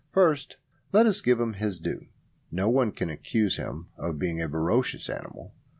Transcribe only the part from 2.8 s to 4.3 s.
can accuse him of